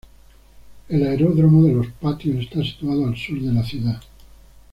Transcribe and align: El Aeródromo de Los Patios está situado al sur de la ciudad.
El 0.89 1.05
Aeródromo 1.05 1.61
de 1.63 1.73
Los 1.75 1.87
Patios 2.01 2.37
está 2.45 2.63
situado 2.63 3.05
al 3.05 3.15
sur 3.15 3.39
de 3.39 3.53
la 3.53 3.61
ciudad. 3.63 4.01